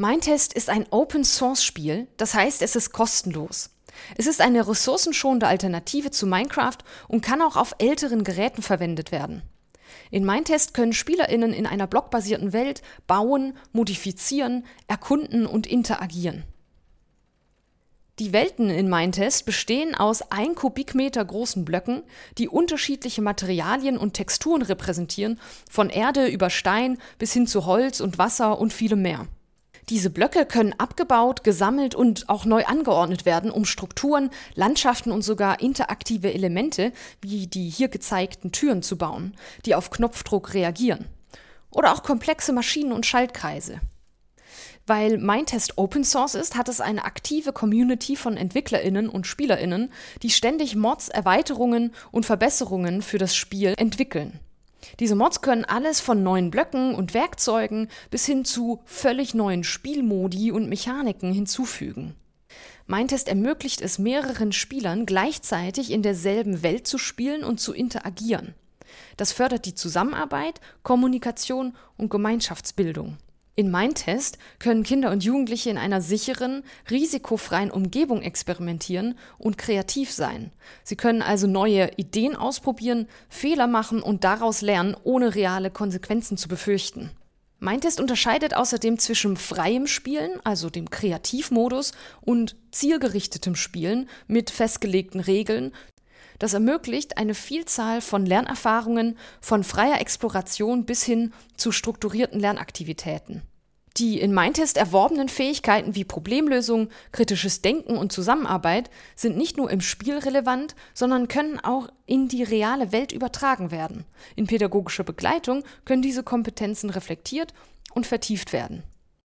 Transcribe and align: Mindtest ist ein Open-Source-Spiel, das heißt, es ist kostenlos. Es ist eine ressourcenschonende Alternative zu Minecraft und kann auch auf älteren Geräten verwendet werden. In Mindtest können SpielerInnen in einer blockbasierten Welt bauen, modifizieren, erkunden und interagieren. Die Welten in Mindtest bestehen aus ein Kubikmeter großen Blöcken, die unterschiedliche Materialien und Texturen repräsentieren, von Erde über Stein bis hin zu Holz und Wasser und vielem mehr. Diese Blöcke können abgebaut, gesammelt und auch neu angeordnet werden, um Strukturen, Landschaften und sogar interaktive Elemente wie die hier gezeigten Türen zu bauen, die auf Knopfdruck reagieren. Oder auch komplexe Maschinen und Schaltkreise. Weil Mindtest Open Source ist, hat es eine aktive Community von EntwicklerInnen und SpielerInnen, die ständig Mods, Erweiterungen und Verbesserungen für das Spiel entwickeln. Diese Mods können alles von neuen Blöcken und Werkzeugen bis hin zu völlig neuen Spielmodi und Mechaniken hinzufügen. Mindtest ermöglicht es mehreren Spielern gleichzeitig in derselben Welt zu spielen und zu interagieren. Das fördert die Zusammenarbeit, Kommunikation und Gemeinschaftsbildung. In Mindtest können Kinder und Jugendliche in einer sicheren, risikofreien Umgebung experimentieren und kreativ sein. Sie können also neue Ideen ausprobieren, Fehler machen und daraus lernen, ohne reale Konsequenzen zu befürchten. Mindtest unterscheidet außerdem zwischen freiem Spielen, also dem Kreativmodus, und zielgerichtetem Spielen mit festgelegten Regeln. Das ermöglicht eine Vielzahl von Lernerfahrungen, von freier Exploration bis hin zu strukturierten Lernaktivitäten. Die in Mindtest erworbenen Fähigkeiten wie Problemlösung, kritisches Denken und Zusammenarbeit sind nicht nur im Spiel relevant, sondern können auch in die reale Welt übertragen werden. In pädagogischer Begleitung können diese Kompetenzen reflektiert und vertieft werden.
Mindtest 0.00 0.52
ist 0.52 0.70
ein 0.70 0.86
Open-Source-Spiel, 0.90 2.06
das 2.18 2.32
heißt, 2.32 2.62
es 2.62 2.76
ist 2.76 2.92
kostenlos. 2.92 3.70
Es 4.16 4.28
ist 4.28 4.40
eine 4.40 4.68
ressourcenschonende 4.68 5.48
Alternative 5.48 6.12
zu 6.12 6.24
Minecraft 6.24 6.78
und 7.08 7.20
kann 7.20 7.42
auch 7.42 7.56
auf 7.56 7.74
älteren 7.78 8.22
Geräten 8.22 8.62
verwendet 8.62 9.10
werden. 9.10 9.42
In 10.12 10.24
Mindtest 10.24 10.72
können 10.72 10.92
SpielerInnen 10.92 11.52
in 11.52 11.66
einer 11.66 11.88
blockbasierten 11.88 12.52
Welt 12.52 12.80
bauen, 13.08 13.58
modifizieren, 13.72 14.64
erkunden 14.86 15.46
und 15.46 15.66
interagieren. 15.66 16.44
Die 18.20 18.32
Welten 18.32 18.70
in 18.70 18.88
Mindtest 18.88 19.46
bestehen 19.46 19.96
aus 19.96 20.22
ein 20.30 20.54
Kubikmeter 20.54 21.24
großen 21.24 21.64
Blöcken, 21.64 22.04
die 22.38 22.48
unterschiedliche 22.48 23.20
Materialien 23.20 23.98
und 23.98 24.14
Texturen 24.14 24.62
repräsentieren, 24.62 25.40
von 25.68 25.90
Erde 25.90 26.28
über 26.28 26.50
Stein 26.50 26.98
bis 27.18 27.32
hin 27.32 27.48
zu 27.48 27.66
Holz 27.66 27.98
und 27.98 28.18
Wasser 28.18 28.60
und 28.60 28.72
vielem 28.72 29.02
mehr. 29.02 29.26
Diese 29.88 30.10
Blöcke 30.10 30.44
können 30.44 30.74
abgebaut, 30.76 31.44
gesammelt 31.44 31.94
und 31.94 32.28
auch 32.28 32.44
neu 32.44 32.66
angeordnet 32.66 33.24
werden, 33.24 33.50
um 33.50 33.64
Strukturen, 33.64 34.30
Landschaften 34.54 35.10
und 35.10 35.22
sogar 35.22 35.60
interaktive 35.60 36.32
Elemente 36.32 36.92
wie 37.22 37.46
die 37.46 37.70
hier 37.70 37.88
gezeigten 37.88 38.52
Türen 38.52 38.82
zu 38.82 38.98
bauen, 38.98 39.34
die 39.64 39.74
auf 39.74 39.90
Knopfdruck 39.90 40.52
reagieren. 40.52 41.06
Oder 41.70 41.92
auch 41.92 42.02
komplexe 42.02 42.52
Maschinen 42.52 42.92
und 42.92 43.06
Schaltkreise. 43.06 43.80
Weil 44.86 45.18
Mindtest 45.18 45.76
Open 45.76 46.04
Source 46.04 46.34
ist, 46.34 46.56
hat 46.56 46.68
es 46.68 46.80
eine 46.80 47.04
aktive 47.04 47.52
Community 47.52 48.16
von 48.16 48.36
EntwicklerInnen 48.36 49.08
und 49.08 49.26
SpielerInnen, 49.26 49.92
die 50.22 50.30
ständig 50.30 50.76
Mods, 50.76 51.08
Erweiterungen 51.08 51.94
und 52.10 52.26
Verbesserungen 52.26 53.02
für 53.02 53.18
das 53.18 53.36
Spiel 53.36 53.74
entwickeln. 53.76 54.40
Diese 55.00 55.14
Mods 55.14 55.40
können 55.40 55.64
alles 55.64 56.00
von 56.00 56.22
neuen 56.22 56.50
Blöcken 56.50 56.94
und 56.94 57.14
Werkzeugen 57.14 57.88
bis 58.10 58.26
hin 58.26 58.44
zu 58.44 58.80
völlig 58.84 59.34
neuen 59.34 59.64
Spielmodi 59.64 60.52
und 60.52 60.68
Mechaniken 60.68 61.32
hinzufügen. 61.32 62.14
Mindtest 62.86 63.28
ermöglicht 63.28 63.82
es 63.82 63.98
mehreren 63.98 64.52
Spielern 64.52 65.04
gleichzeitig 65.04 65.90
in 65.90 66.02
derselben 66.02 66.62
Welt 66.62 66.86
zu 66.86 66.96
spielen 66.96 67.44
und 67.44 67.60
zu 67.60 67.74
interagieren. 67.74 68.54
Das 69.18 69.32
fördert 69.32 69.66
die 69.66 69.74
Zusammenarbeit, 69.74 70.60
Kommunikation 70.82 71.76
und 71.96 72.08
Gemeinschaftsbildung. 72.10 73.18
In 73.58 73.72
Mindtest 73.72 74.38
können 74.60 74.84
Kinder 74.84 75.10
und 75.10 75.24
Jugendliche 75.24 75.68
in 75.68 75.78
einer 75.78 76.00
sicheren, 76.00 76.62
risikofreien 76.92 77.72
Umgebung 77.72 78.22
experimentieren 78.22 79.18
und 79.36 79.58
kreativ 79.58 80.12
sein. 80.12 80.52
Sie 80.84 80.94
können 80.94 81.22
also 81.22 81.48
neue 81.48 81.90
Ideen 81.96 82.36
ausprobieren, 82.36 83.08
Fehler 83.28 83.66
machen 83.66 84.00
und 84.00 84.22
daraus 84.22 84.60
lernen, 84.60 84.96
ohne 85.02 85.34
reale 85.34 85.72
Konsequenzen 85.72 86.36
zu 86.36 86.46
befürchten. 86.46 87.10
Mindtest 87.58 88.00
unterscheidet 88.00 88.54
außerdem 88.54 89.00
zwischen 89.00 89.36
freiem 89.36 89.88
Spielen, 89.88 90.38
also 90.44 90.70
dem 90.70 90.88
Kreativmodus, 90.88 91.90
und 92.20 92.54
zielgerichtetem 92.70 93.56
Spielen 93.56 94.08
mit 94.28 94.50
festgelegten 94.50 95.18
Regeln. 95.18 95.72
Das 96.38 96.54
ermöglicht 96.54 97.18
eine 97.18 97.34
Vielzahl 97.34 98.00
von 98.00 98.26
Lernerfahrungen, 98.26 99.18
von 99.40 99.64
freier 99.64 100.00
Exploration 100.00 100.84
bis 100.84 101.02
hin 101.02 101.32
zu 101.56 101.72
strukturierten 101.72 102.40
Lernaktivitäten. 102.40 103.42
Die 103.98 104.20
in 104.20 104.32
Mindtest 104.32 104.76
erworbenen 104.76 105.28
Fähigkeiten 105.28 105.96
wie 105.96 106.04
Problemlösung, 106.04 106.88
kritisches 107.10 107.62
Denken 107.62 107.96
und 107.96 108.12
Zusammenarbeit 108.12 108.90
sind 109.16 109.36
nicht 109.36 109.56
nur 109.56 109.70
im 109.70 109.80
Spiel 109.80 110.18
relevant, 110.18 110.76
sondern 110.94 111.26
können 111.26 111.58
auch 111.58 111.88
in 112.06 112.28
die 112.28 112.44
reale 112.44 112.92
Welt 112.92 113.10
übertragen 113.10 113.72
werden. 113.72 114.04
In 114.36 114.46
pädagogischer 114.46 115.02
Begleitung 115.02 115.64
können 115.84 116.02
diese 116.02 116.22
Kompetenzen 116.22 116.90
reflektiert 116.90 117.52
und 117.92 118.06
vertieft 118.06 118.52
werden. 118.52 118.84